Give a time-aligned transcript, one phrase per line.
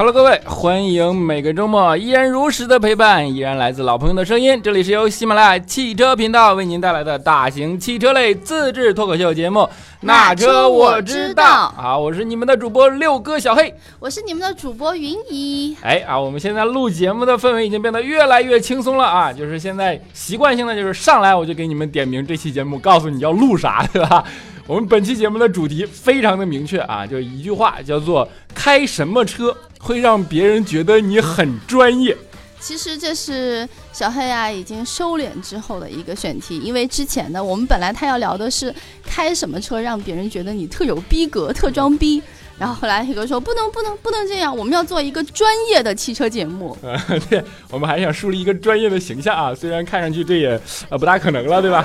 [0.00, 4.58] Hello，各位，欢迎每个周末依然如实的陪伴，依然来自老朋友的声音。
[4.62, 9.60] 这里是由喜马拉雅汽车频道为您带来的大型汽车类自制脱口秀节目
[10.00, 11.70] 《那车我知道》。
[11.82, 15.76] 好，我是你们的主播六哥小黑，我是你们的主播云姨。
[15.82, 19.30] 哎啊，我们现在录节目的氛围已经变得越来越轻松了啊！
[19.30, 24.24] 就是现在习惯性的就是上来我就给你们点名这期节目，告诉你要录啥，对吧？
[24.70, 32.16] 我们本期节目的主题非常的明确啊，就一句话，叫做“开什么车会让别人觉得你很专业”。
[32.60, 38.72] 其实这是小黑啊已经收敛之后的一个选题，因为之前呢，我们本来他要聊的是
[39.04, 42.22] 开什么车让别人觉得你特有逼格、特装逼，
[42.56, 46.78] 然后后来黑哥说不能、不能、不能这样，我们要做一个专业的汽车节目。
[46.80, 46.96] 呃，
[47.28, 47.42] 对，
[47.72, 50.50] 我们还想树立一个专业的形象啊，虽然看上去这也
[50.90, 51.84] 呃不大可能了，对吧？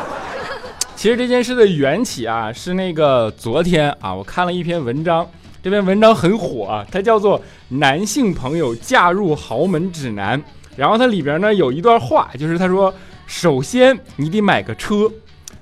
[0.95, 5.29] 其实这件事的缘起啊，是那个昨天啊，我看了一篇文章，
[5.61, 10.39] 这篇文章很火啊，它叫做《男性朋友嫁入豪门指南》。
[10.75, 12.93] 然后它里边呢有一段话，就是他说：
[13.27, 15.11] 首先你得买个车，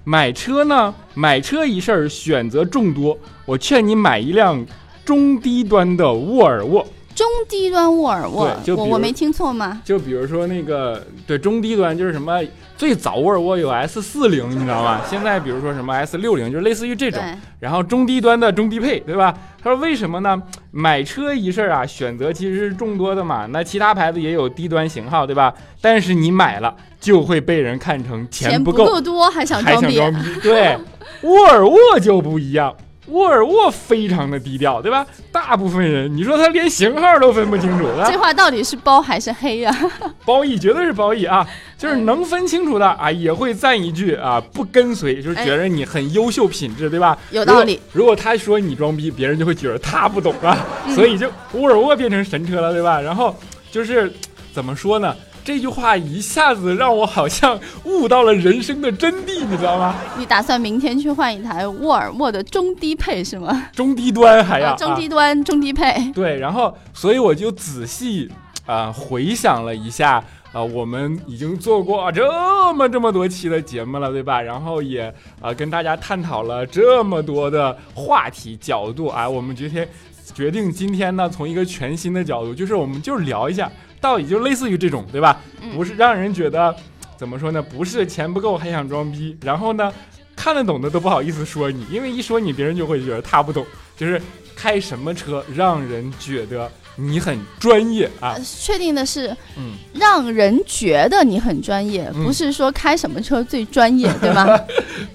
[0.04, 4.64] 买车呢，买车一事儿选择众多，我劝你买一辆
[5.04, 6.86] 中低端的沃尔沃。
[7.16, 9.82] 中低端沃尔沃，就，我我没听错吗？
[9.84, 12.42] 就比如说那个，对，中低端就是什么？
[12.76, 15.02] 最早沃尔沃有 S 四零，你知道吗？
[15.08, 17.22] 现在比如说什么 S 六零，就是类似于这种。
[17.60, 19.34] 然后中低端的中低配，对吧？
[19.62, 20.42] 他说为什么呢？
[20.72, 23.46] 买车一事儿啊，选择其实是众多的嘛。
[23.52, 25.54] 那其他牌子也有低端型号，对吧？
[25.80, 30.02] 但是你买了就会被人看成钱不够多，还想装逼。
[30.42, 30.78] 对，
[31.22, 32.76] 沃尔沃就不一样。
[33.08, 35.06] 沃尔沃非常的低调，对吧？
[35.32, 39.76] 大部分人，你说他连型号都分不清楚，这话到底是包还是黑呀？
[40.26, 41.46] 褒义，绝对是褒义啊！
[41.78, 47.18] 就是能分清楚的啊，也会赞一句啊，不跟随，就是觉得你很优秀品质，对吧？
[47.32, 47.80] 有道理。
[47.92, 50.58] 如果他说你装逼，别人就会觉得他不懂啊，
[50.96, 53.02] 所以就沃尔沃变成神车了，对吧？
[53.02, 53.36] 然后
[53.70, 54.12] 就是
[54.54, 55.14] 怎么说呢？
[55.44, 59.96] 这句话一下子让我好像悟到了人生的真谛，你知道吗？
[60.18, 63.68] 你打算明天去换一台沃尔沃的中低配是吗？
[63.74, 66.12] 中低端还要中低端中低配。
[66.14, 68.32] 对，然后所以我就仔细
[68.66, 74.42] 啊回想了一下啊，我们已经做过这么这么多期的节目了，对吧？
[74.42, 79.86] 然后也啊跟大家探讨了这么多的话题角度啊，我们决定
[80.34, 83.72] 决定今天呢，从一个全新的角度，就是我们就聊一下。
[84.02, 85.40] 到底就类似于这种，对吧？
[85.74, 86.76] 不是让人觉得
[87.16, 87.62] 怎么说呢？
[87.62, 89.94] 不是钱不够还想装逼，然后呢，
[90.36, 93.66] 看得懂的都不好意思说你，因为一说你，别人就会觉得他不懂。
[93.96, 94.22] 就是
[94.56, 98.38] 开什么车让人觉得你很专业啊？
[98.44, 104.46] 确定的是，嗯，让人觉得你很专业，不是说开什么车最专业， 对吗？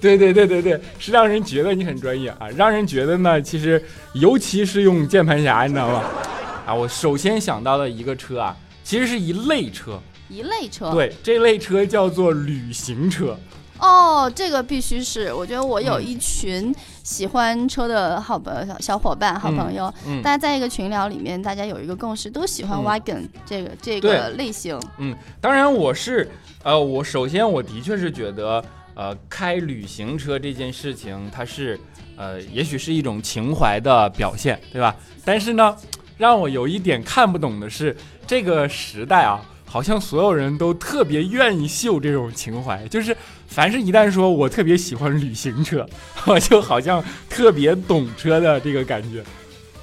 [0.01, 2.47] 对对对对对，是让人觉得你很专业啊！
[2.55, 3.81] 让人觉得呢，其实
[4.13, 6.03] 尤其是用键盘侠，你知道吗？
[6.65, 8.55] 啊，我首先想到的一个车啊。
[8.81, 13.37] 其实是一类车，一类车，对，这类车叫做旅行车。
[13.79, 16.73] 哦，这个必须是，我觉得我有一群
[17.03, 24.79] 喜欢车的好朋小小伙伴、好朋友，大家在一个群聊里面，大家有一个共识，都喜欢 wagon 这个这个类型。
[24.97, 26.29] 嗯，当然我是，
[26.63, 28.63] 呃，我首先我的确是觉得，
[28.93, 31.79] 呃，开旅行车这件事情，它是，
[32.17, 34.95] 呃，也许是一种情怀的表现，对吧？
[35.23, 35.75] 但是呢。
[36.19, 37.95] 让我有一点看不懂的是，
[38.27, 39.39] 这个时代啊，
[39.71, 43.15] 好像所有人都特别愿意秀这种情怀，就是
[43.47, 45.87] 凡是一旦说我特别喜欢旅行车，
[46.25, 49.23] 我就好像特别懂车的这个感觉。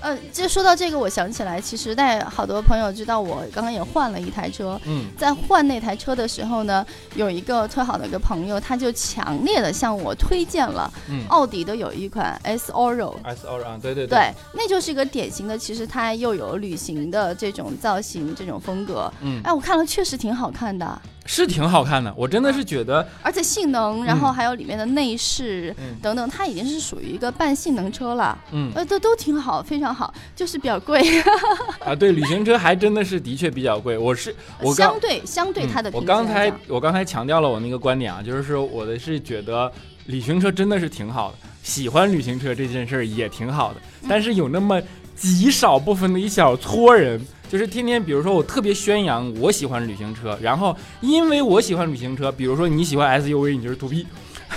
[0.07, 4.81] 嗯，就说到这个，我想起来，其实带好多朋友知道我刚刚也换了一台车。
[4.85, 6.87] 嗯，在换那台车的时候呢，
[7.17, 10.89] 有一个特好的一个朋友，他就强烈的向我推荐了
[11.29, 13.15] 奥迪的有一款 S Oro。
[13.25, 19.13] S Oro 啊，对对对，那就是一个典型的，其实它又有旅行的这种造型、这种风格。
[19.23, 21.01] 嗯，哎，我看了确实挺好看的。
[21.27, 31.03] 是挺好看的，我真的是觉得，而且性能，然后还有里面的内饰等等，它已经是属于一个半性能车了，嗯，呃，都都挺好，非常好，就是比较贵。
[31.85, 33.99] 啊，对，旅行车还真的是的确比较贵。
[33.99, 39.71] 我是我相对相对它的，我刚才我刚才强调了我那个观点啊，就是说我的是觉得
[40.07, 44.81] 旅行车真的是挺好的，喜欢旅行车这件事儿也挺好的，但是有那么
[45.17, 47.21] 极少部分的一小撮人。
[47.49, 54.05] 就是天天，比如说我特别宣扬我喜欢旅行车，然后因为我喜欢旅行车，比如说你喜欢 SUV，你就是土逼，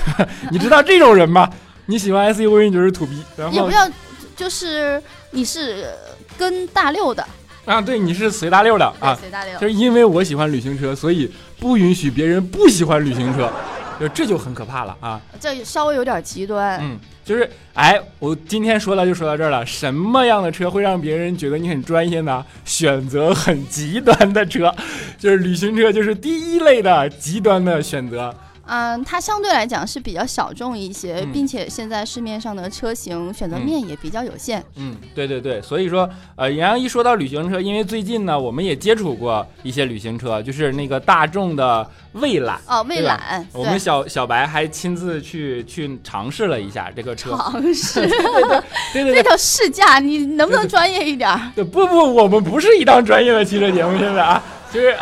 [0.50, 1.48] 你知道这种人吗？
[1.86, 3.22] 你喜欢 SUV，你就是土逼。
[3.38, 3.88] 然后也不要，
[4.36, 5.94] 就是你是
[6.36, 7.24] 跟大六的
[7.66, 7.80] 啊？
[7.80, 9.16] 对，你是随大六的啊？
[9.16, 13.52] 随大六，就是因为我喜欢旅行车，所以不允许别人不喜欢旅行车，
[14.00, 15.22] 就这就很可怕了啊！
[15.40, 16.80] 这稍微有点极端。
[16.82, 17.00] 嗯。
[17.30, 19.64] 就是哎，我今天说到就说到这儿了。
[19.64, 22.44] 什么样的车会让别人觉得你很专业呢？
[22.66, 24.74] 选择很极端的车，
[25.20, 28.36] 就是旅行车，就是第一类的极端的选择。
[28.70, 34.64] 嗯，它相对来讲是比较小众一些，并且现在市面上的车型选择面也比较有限。
[34.76, 42.62] 嗯，对对对，所以说，呃，杨洋一说到旅行车，因为最近呢，我们也接触过一些旅行车，就是那个大众的蔚揽。
[42.68, 47.32] 哦，蔚揽，我们小小白还亲自去去尝试了一下这个车。
[47.32, 51.52] 尝 试，对对对对，这叫试驾，你能不能专业一点？
[51.56, 54.96] 对，不不，我们不是一档专业的汽车节目，现在啊，就是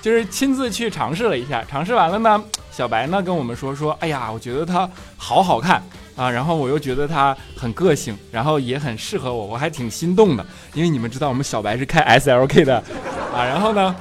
[0.00, 2.42] 就是亲自去尝试了一下，尝试完了呢。
[2.80, 4.88] 小白呢跟我们说说，哎呀，我觉得它
[5.18, 5.82] 好好看
[6.16, 10.46] 啊，然后我又觉得它很个性，然后也很适合我，我还挺心动的。
[10.72, 12.82] 因为你们知道我们小白是开 S L K 的
[13.36, 13.94] 啊，然后呢，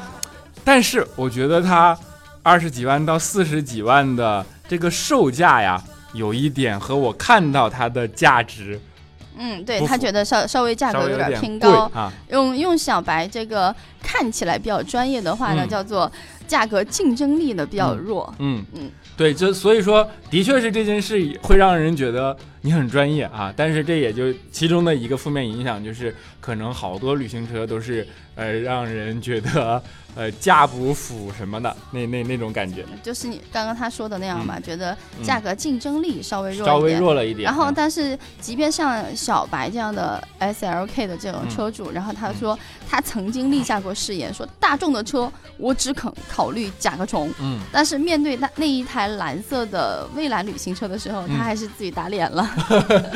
[0.64, 2.00] 但是我觉得它
[2.42, 5.84] 二十几万到四十几万的这个售价呀，
[6.14, 8.80] 有一点和我看到它的价值。
[9.40, 12.12] 嗯，对他觉得稍稍微价格有点偏高啊。
[12.30, 16.12] 用用小白这个看起来比较专业的话呢，叫做
[16.48, 18.32] 价格竞争力呢比较弱。
[18.40, 23.54] 嗯嗯，对，就所以说，的确是这件事会让人觉得你很专业啊。
[23.56, 29.82] 但是这也就其中的一个负面影响，就是可能好多旅行车都是呃让人觉得。
[30.16, 37.46] 呃，价不符什么的，那那那种感觉，就是你刚刚他说的那样嘛，觉得价格竞争力稍微弱，稍微弱了一点。
[37.46, 42.58] 然后，但是即便像小白这样的 S L K 的这种车主，然后他说
[42.90, 47.32] 他曾经立下过誓言，说大众的车我只肯考虑甲壳虫。
[47.40, 47.60] 嗯。
[47.72, 52.48] 但是面对那那一台蓝色的蔚蓝旅行车的时候，他还是自己打脸了。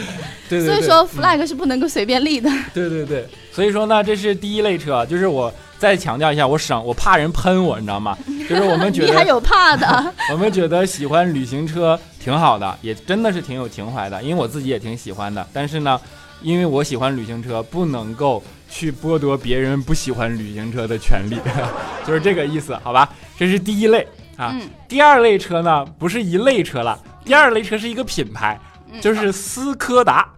[0.50, 0.68] 对对对。
[0.68, 2.50] 所以说 flag 是不能够随便立的。
[2.74, 3.28] 对对对。
[3.52, 5.54] 所以说呢，这是第一类车，就是我。
[5.80, 8.18] 再强调一下，我省我怕人喷我，你知道吗？
[8.50, 10.14] 就是我们觉得你还有怕的。
[10.32, 15.46] 我们觉得喜欢旅行车挺好的，也真的是挺有情怀的，因为我自己也挺喜欢的。
[15.52, 16.00] 但是呢，
[16.42, 21.36] 因为我喜欢旅行车，不能够去剥夺别人不喜欢旅行车的权利，
[22.08, 23.10] 就是这个意思，好吧？
[23.38, 24.08] 这是第一类
[24.38, 24.56] 啊。
[24.88, 28.60] 第二类车呢，不是一类车了，第二类车是一个品牌，
[29.02, 30.30] 就是斯柯达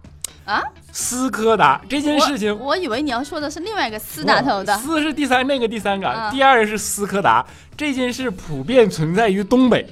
[0.46, 0.64] 啊。
[0.98, 7.46] 斯柯达这件事情，我以为你要说的是另外一个斯打头的，斯是第三，那个第三个，第二是斯柯达。
[7.76, 9.86] 这件事普遍存在于东北，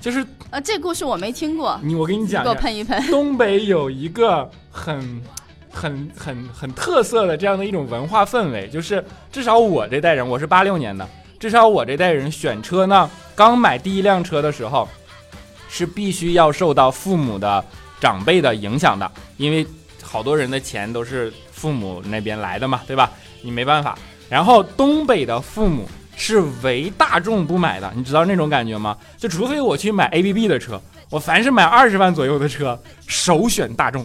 [0.00, 1.78] 就是呃，这故事我没听过。
[1.82, 2.98] 你我跟你讲，给我喷一喷。
[3.12, 5.20] 东北有一个很
[5.70, 11.06] 很很很特色的这样的一种文化氛围，就是至少我这代人，我是八六年的，
[11.38, 14.88] 至少我这代人选车呢，刚买第一辆车的时候，
[15.68, 17.64] 是必须要受到父母的
[18.00, 19.66] 长辈的影响的，因为。
[20.04, 23.10] 好多人的钱都是父母那边来的嘛，对吧？
[23.40, 23.96] 你没办法。
[24.28, 28.94] 然后东北的父母是唯大众不买的，你知道那种感觉吗？
[29.16, 30.78] 就除非我去买 A B B 的车，
[31.08, 34.04] 我凡是买二十万左右的车，首选大众，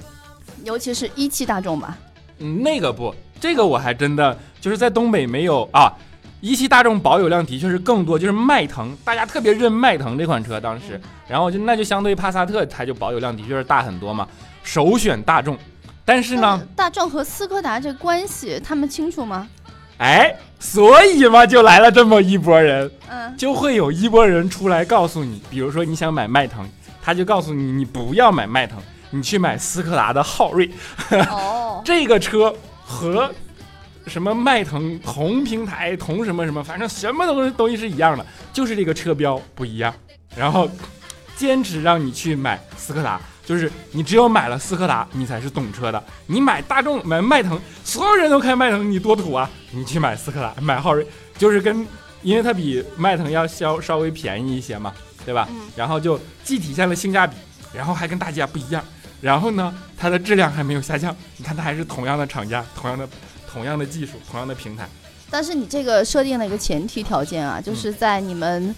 [0.64, 1.98] 尤其是一汽大众吧。
[2.38, 5.92] 嗯，那个不，这个我还真的就是在东北没有啊。
[6.40, 14.28] 一汽大众保有量的确是更多，就是迈腾，大家特别认迈腾这款车当时，然后就那就相对帕萨特，它就保有量的确是大很多嘛。
[14.64, 15.58] 首选大众。
[16.06, 19.46] 但是呢，大众和斯柯达这关系，他们清楚吗？
[19.98, 26.66] 哎，所以嘛，就来了这么一波人，嗯，就会有一波人出来告诉你，比如说你想买迈腾，
[27.02, 28.78] 他就告诉你，你不要买迈腾，
[29.10, 30.70] 你去买斯柯达的昊锐。
[31.30, 33.30] 哦，这个车和
[34.08, 39.94] 什么迈腾同平台同什么什么，反正什么东西东西是一样的，就是这个车标不一样，
[40.36, 40.70] 然后
[41.36, 43.20] 坚持让你去买斯柯达。
[43.46, 46.04] 就是你只有买了斯柯达，你才是懂车的。
[46.26, 49.50] 你买大众、买迈腾，所有人都开迈腾，你多土啊！
[49.72, 51.88] 你去买斯柯达、买昊锐，就是跟，
[52.24, 55.48] 因为它比迈腾要稍稍微便宜一些嘛，对吧？
[55.78, 57.38] 然后就既体现了性价比，
[57.72, 58.84] 然后还跟大家不一样，
[59.22, 61.16] 然后呢，它的质量还没有下降。
[61.38, 63.08] 你看它还是同样的厂家、同样的、
[63.52, 64.88] 同样的技术、同样的平台。
[65.30, 68.76] 但是你这个设定了一个前提条件啊，就是在你们。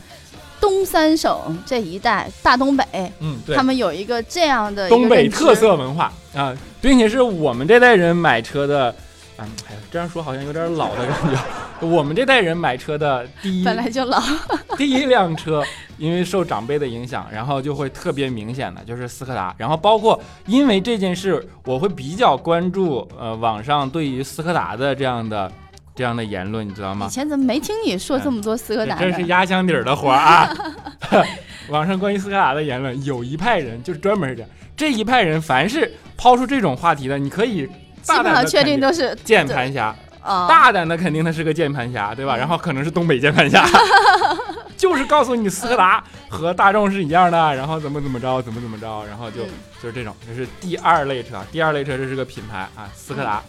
[0.61, 2.85] 东三省这一带，大东北，
[3.21, 8.93] 嗯，对，他们有一个这样的东北特色文化啊，并且是我们这代人买车的，
[9.37, 11.39] 嗯，哎呀，这样说好像有点老的感觉。
[11.81, 14.21] 我们这代人买车的第一，本来就老，
[14.77, 15.63] 第一辆车，
[15.97, 19.53] 因为受长辈的影响，然后就会特别明显的就是斯柯达。
[19.57, 25.51] 然后包括因为这件事，我会比较关注呃网上对于斯柯达的这样的。
[25.95, 27.07] 这样的言论你知道吗？
[27.07, 28.95] 以前怎么没听你说这么多斯柯达？
[28.95, 30.49] 这是压箱底儿的活啊！
[31.67, 34.49] 网上关于斯柯达的言论，有一派人就是专门这样。
[34.77, 37.67] 这一派人凡是抛出这种话题的，你可以
[38.01, 39.93] 基本上确定都是键盘侠。
[40.23, 42.35] 大胆的肯定他是个键盘侠，对吧？
[42.35, 43.65] 然后可能是东北键盘侠。
[44.77, 49.49] 就是告诉你斯柯达和大众是一样的，然后怎么怎么着，怎么怎么着，然后就嗯
[49.83, 53.43] 就是这种，这是第二类车，第二类车这是个品牌啊，斯柯达。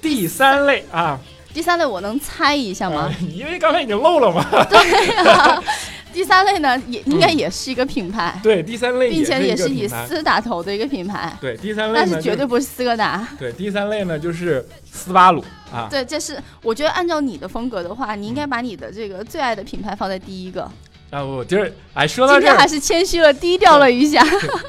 [0.00, 1.18] 第三类啊，
[1.52, 3.12] 第三类我能猜一下吗？
[3.20, 4.42] 呃 因为刚才已经漏了嘛。
[4.64, 5.62] 对呀、
[6.14, 9.86] 第三类呢也应该也是一个品牌，对，第三类并且也也是以。
[9.86, 13.28] 斯打头的一个品牌，对，第三类但是绝对不是斯柯达。
[13.38, 15.88] 对，第三类呢就是斯巴鲁啊。
[15.90, 20.68] 对，这是我觉得按照你的风格的话，你应该把你的这个最爱的品牌放在第一个。
[21.10, 24.24] 啊，我就是哎，说到这儿今天还，是谦虚了，低调了一下。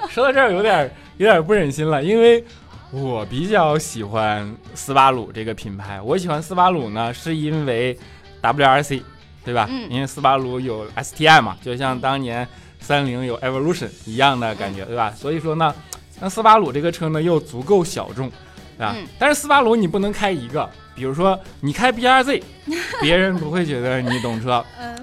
[0.10, 2.44] 说到这儿有点有点不忍心了，因为
[2.92, 6.00] 我比较喜欢斯巴鲁这个品牌。
[6.00, 7.98] 我喜欢斯巴鲁呢，是因为
[8.42, 9.02] WRC，
[9.44, 9.68] 对吧？
[9.70, 12.48] 嗯因为斯巴鲁有 STI 嘛，就像当年
[12.80, 15.12] 三菱有 Evolution 一样的感觉，对吧？
[15.18, 15.74] 所以说呢，
[16.20, 18.30] 那斯巴鲁这个车呢又足够小众，
[18.78, 18.94] 对吧？
[18.96, 22.42] 嗯但是斯巴鲁你不能开一个，比如说你开 BRZ，
[23.00, 24.98] 别人不会觉得你懂车；嗯。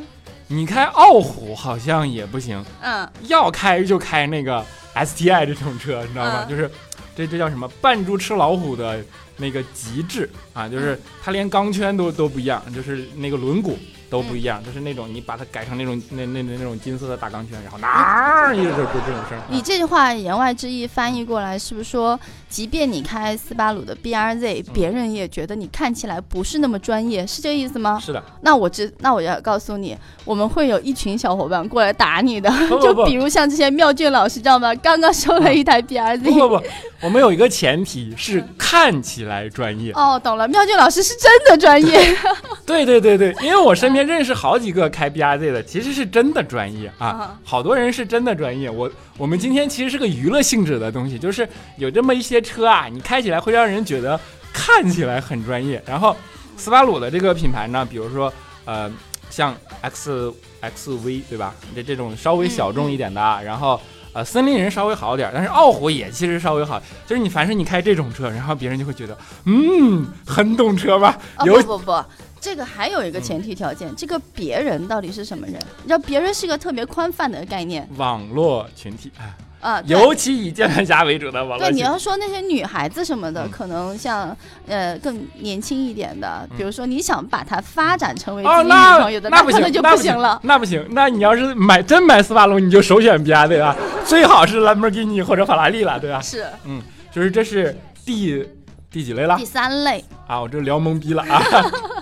[0.48, 2.62] 你开傲虎好像也不行。
[2.82, 4.62] 嗯，要开就开那个
[4.94, 6.44] STI 这种车，你知道吗？
[6.46, 6.48] 嗯。
[6.48, 6.70] 就是
[7.16, 7.66] 这这叫什么？
[7.80, 9.02] 扮猪吃老虎的
[9.36, 13.74] 那个极致啊，就是它连钢圈都都不一样，就是那个轮毂
[14.14, 19.36] 都不一样，就是那种你把它改成那种那那那那种金色的大钢圈，然后哪一直就这种声。
[19.48, 22.18] 你这句话言外之意翻译过来，是不是说，
[22.48, 27.98] 即便你开斯巴鲁的 BRZ，别人也觉得你看起来不是那么专业，是这个意思吗？
[28.00, 34.72] 是的，那我知，那我要告诉你，我们会有一群小伙伴过来打你的， 不不就比如像这些妙俊老师，知道吗？
[34.76, 36.22] 刚刚收了一台 BRZ。
[36.22, 36.62] 不不不，
[37.00, 39.90] 我们有一个前提是看起来专业。
[39.94, 42.16] 哦，懂了，妙俊老师是真的专业。
[42.64, 48.70] 对对对对，因为我身边认识好几个开 BRZ 的，其实是真的专业啊啊，好多人是真的专业。
[48.70, 54.18] 我我们今天其实是个娱乐性质的东西，就是有这么一些车啊，你开起来会让人觉得
[54.52, 55.82] 看起来很专业。
[55.86, 56.16] 然后
[56.56, 58.32] 斯巴鲁的这个品牌呢，比如说
[58.64, 58.90] 呃，
[59.30, 61.54] 像 X XV 对吧？
[61.74, 63.80] 这这种稍微小众一点的啊，然后。
[64.14, 71.18] 呃，森林人稍微好点，但是傲虎也其实稍微好，就是你凡是你开这种车，然后别人就会觉得，嗯，很懂车吧？
[71.38, 72.04] 不不不，
[72.44, 75.54] 这个还有一个前提条件，这个别人到底是什么人？
[75.82, 79.82] 你知道，别人是个特别宽泛的概念网络群体，哎啊。
[79.86, 84.36] 尤其以键盘侠为主的网络对，你要说那些女孩子什么的，嗯可能像
[84.66, 90.38] 呃更年轻一点的，嗯比如说你想把它发展成为自哦，己女那朋友的，那不行，可能就那不行了。
[90.42, 93.74] 那不行，那你要是买真买斯巴鲁，你就首选 BRZ 啊，
[94.04, 96.20] 最好是兰博基尼或者法拉利了，对吧？
[96.20, 97.74] 是嗯就是这是
[98.04, 98.46] 第
[98.90, 100.42] 第几类了第三类，啊？
[100.42, 101.42] 我这聊懵逼了啊。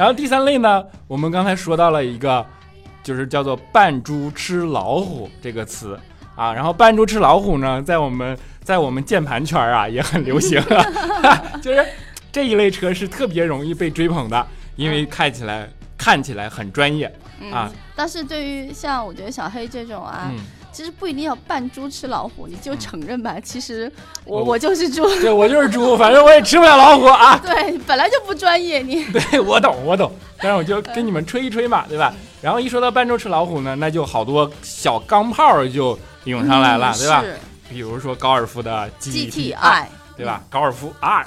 [0.00, 2.42] 然后第三类呢，我们刚才说到了一个，
[3.02, 5.94] 就是叫做“扮猪吃老虎”这个词
[6.34, 6.54] 啊。
[6.54, 10.58] 然后“扮猪吃老虎”呢，在我们在我们键盘圈啊也很流行
[11.22, 11.84] 啊， 就是
[12.32, 17.52] 这一类车是特别容易被追捧的，因为看起来看起来很专业嗯。
[17.52, 20.38] 啊但是对于像我觉得小黑这种啊，嗯，
[20.72, 23.36] 其实不一定要扮猪吃老虎，你就承认吧。
[23.40, 23.90] 其实
[24.24, 27.36] 我我我就是猪，对我就是猪， 反正我也吃不了老虎啊。
[27.42, 32.14] 对，本来就不专业，你 对我懂，我懂，但是我就跟你们吹一吹嘛，对吧？
[32.40, 37.24] 然后一说到扮猪吃老虎呢，那就好多小钢炮就涌上来了，嗯对吧？
[37.68, 39.84] 比如说高尔夫的 GTI，
[40.16, 40.42] 对吧？
[40.50, 41.26] 高尔夫 R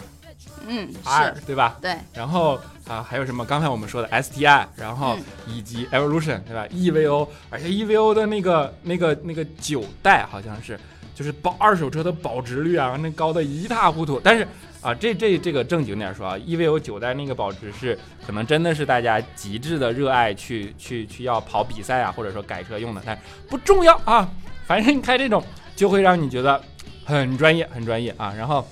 [0.66, 1.78] 嗯，R，对吧？
[1.82, 3.46] 对，然后啊，还有什么？
[3.46, 10.78] 刚才我们说的 STI，然后嗯以及 Evolution，对吧？EVO，而且 EVO 的那个那个那个九代好像是，
[11.16, 14.20] 就是保二手车的保值率啊，那高的一塌糊涂。
[14.22, 14.46] 但是
[14.82, 17.98] 啊，这这这个正经点说啊，EVO 九代那个保值是
[18.28, 23.18] 可能真的是大家极致的热爱去去去要跑比赛啊，或者说改车用的，但
[23.50, 24.30] 不重要啊，
[24.68, 25.42] 反正你开这种
[25.74, 26.62] 就会让你觉得
[27.06, 28.34] 很专业，很专业啊。
[28.38, 28.68] 然后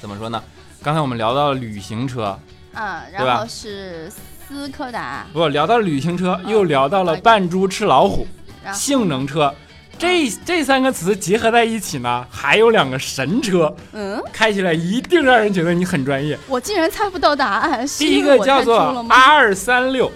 [0.00, 0.40] 怎么说呢？
[0.80, 2.38] 刚才我们聊到了旅行车，
[2.74, 3.24] 啊，对吧？
[3.24, 4.10] 然后是
[4.48, 8.26] 斯柯达，不聊到旅行车，嗯又聊到了扮猪吃老虎，
[8.72, 9.52] 性能车。
[9.98, 16.36] 这这三个词结合在一起呢，还有两个神车，嗯，开起来一定让人觉得你很专业。
[16.48, 20.10] 我竟然猜不到答案，第一个叫做 R 三六，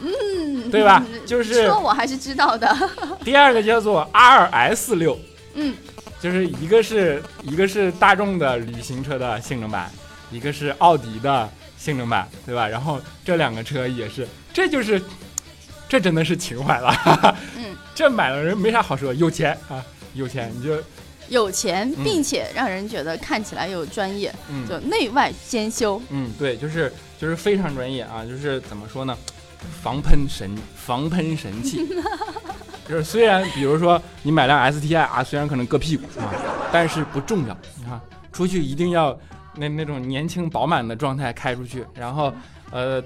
[0.00, 1.04] 嗯，对吧？
[1.12, 2.74] 嗯 就是车我还是知道的，
[3.22, 5.16] 第二个叫做 R S 六，
[5.54, 5.74] 嗯，
[6.20, 9.88] 就是一个是一个是大众的旅行车的性能版，
[10.32, 11.48] 一个是奥迪的
[11.88, 12.68] 性能版，对吧？
[12.68, 15.00] 然后这两个车也是，这就是，
[15.88, 16.94] 这真的是情怀了。
[17.56, 20.76] 嗯， 这买了人没啥好说，有钱啊，有钱你就
[21.30, 26.00] 有钱，嗯并且让人觉得看起来又专业，嗯就内外兼修。
[26.10, 29.16] 嗯，对，就是就是非常专业啊，就是怎么说呢，
[29.82, 31.88] 防喷神防喷神器，
[32.86, 36.28] 就是虽然比如说你买辆 STI 啊，虽然可能硌屁股啊，
[36.70, 37.98] 但是不重要，你看
[38.30, 39.18] 出去一定要
[39.58, 42.32] 那那种年轻饱满的状态开出去，然后
[42.70, 43.02] 呃。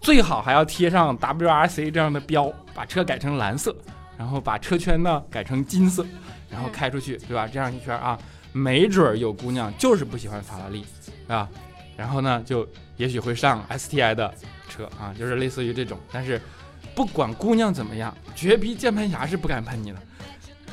[0.00, 3.74] 最好还要贴上 WRC 这样的标，把车改成蓝色，
[4.16, 6.06] 然后把车圈呢改成金色，
[6.48, 7.48] 然后开出去，对吧？
[7.52, 8.16] 这样一圈啊，
[8.52, 10.86] 没准有姑娘就是不喜欢法拉利，
[11.26, 11.48] 啊，
[11.96, 14.32] 然后呢就也许会上 STI 的
[14.68, 15.98] 车啊，就是类似于这种。
[16.12, 16.40] 但是
[16.94, 19.98] 不管姑娘怎么样，绝逼键盘侠是不敢喷你的。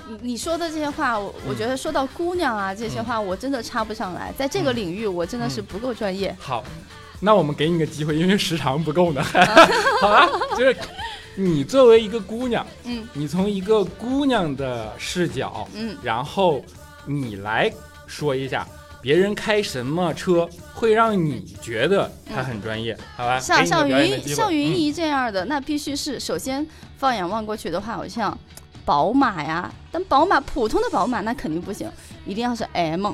[0.07, 6.35] 你你说的这些话，我我觉得说到姑娘啊这些话，我真的插不上来，在这个领域我真的是不够专业。
[6.39, 6.63] 好，
[7.21, 9.23] 那我们给你个机会，因为时长不够呢。
[10.01, 10.75] 好吧，就是
[11.35, 13.07] 你作为一个姑娘，嗯。
[13.13, 16.63] 你从一个姑娘的视角，嗯，然后
[17.05, 17.71] 你来
[18.05, 18.67] 说一下
[19.01, 23.39] 别人开什么车会让你觉得他很专业，好吧？
[23.39, 26.65] 像像云像云姨这样的，那必须是首先
[26.97, 28.37] 放眼望过去的话，我像
[28.85, 31.89] 宝马呀，但宝马普通的宝马那肯定不行，
[32.25, 33.07] 一定要是 M、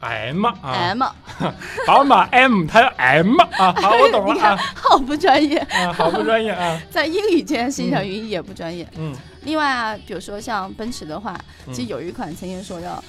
[0.00, 0.54] M 啊。
[0.62, 1.02] M，
[1.86, 8.86] 宝马 M，它叫 M 啊， 好，我懂你看了啊，好不专业，啊，好不专业啊， 在英语这件事情上，嗯云也不专业。
[8.96, 13.02] 嗯另外啊，比如说像奔驰的话，嗯其实有一款曾经说叫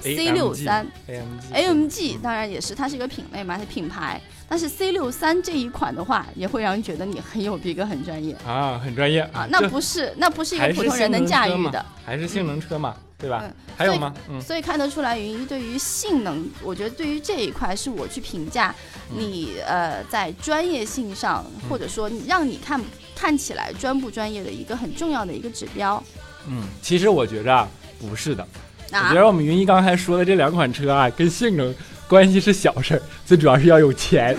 [0.00, 0.86] C 六三
[1.52, 4.20] AMG，当然也是它是一个品类嘛，它品牌。
[4.48, 9.46] 但是 C 六三这一款的话，也会让人觉得你很有逼格、很专业啊，很专业啊。
[9.50, 11.84] 那不是那不是一个普通人能驾驭的。
[12.04, 13.54] 还是性能车嘛，对吧嗯？
[13.76, 14.12] 还有吗？
[14.28, 18.74] 嗯所以看得出来，云一对于性能，我觉得对于这一块是我去评价
[19.10, 22.80] 嗯你呃在专业性上，或者说你让你看
[23.14, 26.02] 看起来专不专业的一个很重要的一个指标
[26.48, 27.68] 嗯，其实我觉着啊，
[27.98, 28.46] 不是的。
[28.90, 29.14] 我啊觉。
[29.14, 31.72] 得我们云一刚才说的这两款车啊，跟性能
[32.12, 34.36] 关系是小事儿，最主要是要有钱，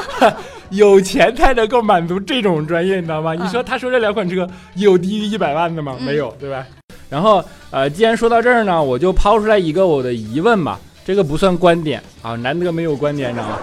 [0.72, 3.34] 有钱才能够满足这种专业，你知道吗？
[3.34, 5.94] 你说他说这两款车有低于一百万的吗？
[6.00, 6.66] 嗯没有，对吧？
[7.10, 13.58] 然后呃，既然说到这儿呢，我就抛出来一个我的疑问吧，这个不算观点啊，难得没有观点，你知道吗？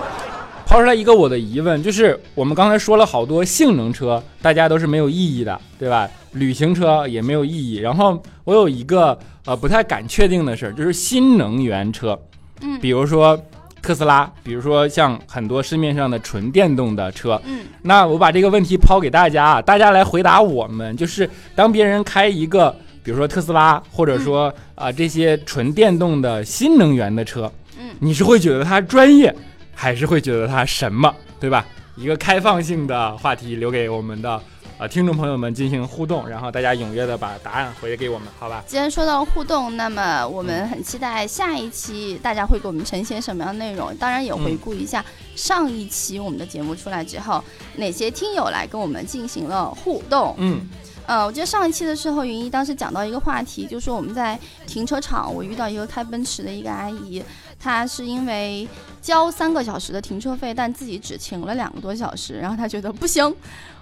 [0.67, 6.07] 抛出来一个我的疑问，就是我们刚才说了好多性能车，大家都是没有意义的，对吧？
[6.33, 7.77] 旅行车也没有意义。
[7.77, 12.17] 然后我有一个呃不太敢确定的事儿，就是新能源车，
[12.63, 13.39] 嗯比如说
[13.81, 17.39] 特斯拉，比如说像很多市面上的纯电动的车。
[17.45, 22.73] 嗯那我把这个问题抛给大家啊，大家来回答我们，就是当别人开一个，
[23.03, 29.33] 比如说特斯拉，或者说啊、这些纯电动的新能源的车，嗯你是会觉得它专业，
[29.75, 31.65] 还是会觉得它什么，对吧？
[31.95, 34.41] 一个开放性的话题留给我们的
[34.83, 38.61] 呃听众朋友们进行互动，然后大家踊跃的把答案回给我们，好吧？
[38.67, 43.95] 既然说到互动，那么我们很期待下一期大家会给我们呈现什么样的内容。
[43.95, 45.05] 当然也回顾一下
[45.37, 47.41] 上一期我们的节目出来之后，
[47.77, 50.35] 哪些听友来跟我们进行了互动。
[50.37, 50.67] 嗯
[51.05, 57.21] 呃，我记得上一期的时候，云一当时讲到一个话题，就是说我们在停车场，我遇到一个开奔驰的一个阿姨，
[57.59, 58.67] 她是因为
[59.01, 63.35] 交三个小时的停车费，但自己只停了两个多小时，然后她觉得不行，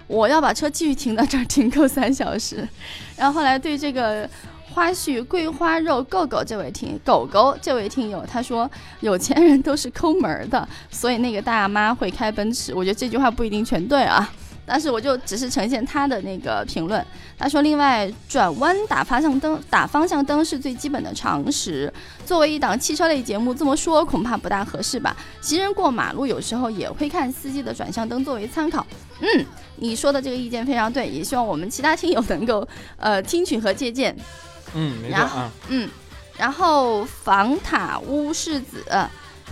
[0.08, 2.68] 我要把车继续停到这儿，停够三小时。
[3.16, 4.28] 然后后来对这个
[4.74, 12.74] 花絮桂花肉狗狗这位听狗狗这位听友，他说有钱人都是抠门的，所以那个大妈会开奔驰。
[12.74, 14.28] 我觉得这句话不一定全对啊。
[14.64, 17.04] 但是我就只是呈现他的那个评论。
[17.38, 21.92] 他说，另外转弯打方向灯，打方向灯是最基本的常识。
[22.24, 25.16] 作为一档汽车类节目，这么说恐怕不大合适吧？
[25.40, 28.86] 行人过马路有时候也会看司机的转向灯作为参考。
[29.20, 29.44] 嗯，
[29.76, 34.16] 你说的这个意见非常对，也希望我们其他听友能够呃听取和借鉴。
[34.74, 35.90] 嗯，没错啊，嗯，
[36.38, 38.84] 然后房塔屋世子。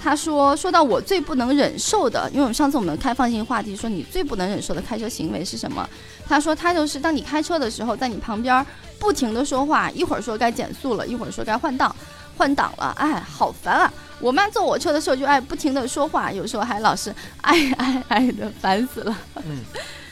[0.02, 5.88] 他说：“说到我最不能忍受的，因为我们上次我们开放性话题说你最不能忍受的开车行为是什么？
[6.26, 8.64] 他说他就是当你开车的时候，在你旁边
[8.98, 11.94] 不停的说话，一会儿说该减速了，一会儿说该换挡，
[12.36, 13.92] 换挡了，哎，好烦啊！
[14.20, 19.16] 我妈坐我车的时候就爱不停的说话，有时候还老是哎哎哎的，烦死了。
[19.36, 19.60] 嗯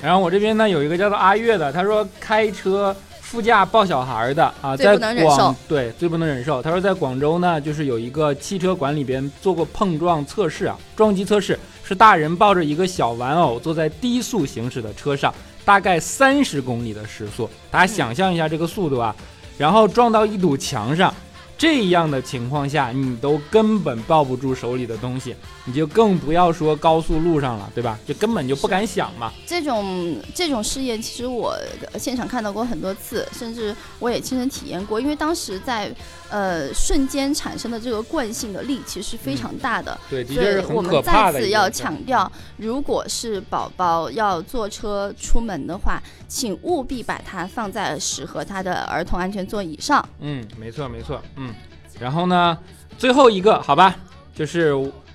[0.01, 2.94] 然后我这边呢有一个叫做阿月的，他说开车
[3.30, 6.62] 副驾抱小孩的啊，在广对最不能忍受。
[6.62, 19.14] 他说在广州呢，就是有一个汽车馆里边做过碰撞测试啊，撞击测试是大人抱着一个小玩偶坐在低速行驶的车上，大概三十公里的时速，大家想象一下这个速度啊，
[19.58, 21.12] 然后撞到一堵墙上。
[21.59, 27.99] 这样的情况下，你都根本抱不住手里的东西，你就更不要说高速路上了，对吧？
[28.07, 29.33] 就根本就不敢想嘛。
[29.44, 31.59] 这种这种试验，其实我
[31.99, 35.01] 现场看到过很多次，甚至我也亲身体验过。
[35.01, 35.92] 因为当时在
[36.30, 39.98] 呃瞬间产生的这个惯性的力，其实是非常大的。
[40.10, 41.02] 对，的所以确是很我们。
[41.02, 50.06] 再次要强调，如果是宝宝要坐车出门的话，请务必把它放在适合他的儿童安全座椅上。
[50.20, 51.54] 嗯，没错没错，嗯。
[51.98, 52.56] 然后呢，
[52.96, 53.96] 最后一个好吧，
[54.34, 54.72] 就是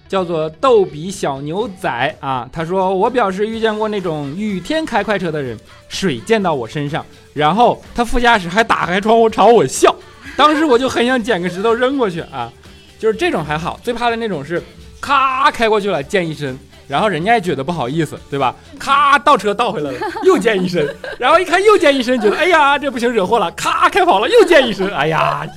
[0.10, 9.96] 叫做逗比小牛仔啊，他说我表示遇见过那种雨天开快车的人，水溅到我身上，然后他副驾驶还打开窗户朝我笑，
[10.38, 12.52] 当时我就很想捡个石头扔过去啊，
[13.00, 14.62] 就是这种还好，最怕的那种是
[15.00, 16.58] 咔开过去了溅一身。
[16.86, 18.54] 然后人家也觉得不好意思，对吧？
[18.78, 20.86] 咔倒车倒回来了， 又溅一身，
[21.18, 25.48] 然后一看又溅一身，觉得哎呀这不行惹祸了，咔开跑了又溅一身， 哎呀。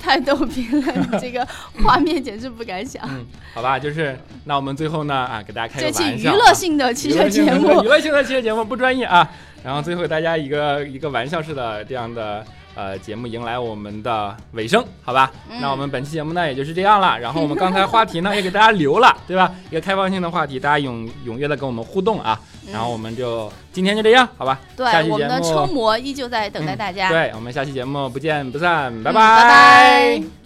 [0.00, 1.46] 太逗逼了，你这个
[1.84, 3.02] 画面简直不敢想。
[3.06, 3.22] 嗯，
[3.52, 9.30] 好吧，就是那我们最后呢啊，给大家开个这玩笑，期娱乐性的汽车节目娱，乐性的汽车节目不专业啊。
[9.62, 12.42] 然后最后给大家一个一个玩笑式的这样的
[12.74, 15.30] 呃节目迎来我们的尾声，好吧？
[15.50, 17.18] 嗯那我们本期节目呢也就是这样了。
[17.18, 19.50] 然后我们刚才话题呢也给大家留了，对吧？
[19.70, 22.38] 一个开放性的话题，大家踊踊跃的跟我们互动啊。
[22.72, 24.58] 然后我们就今天就这样，好吧？
[24.78, 27.08] 下期对我们的车模依旧在等待大家。
[27.08, 30.43] 对我们下期节目不见不散，拜拜